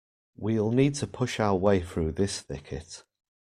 [0.35, 3.03] We'll need to push our way through this thicket.